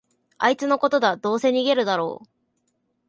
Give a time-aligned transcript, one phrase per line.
[0.39, 2.23] あいつのことだ、どうせ逃げるだろ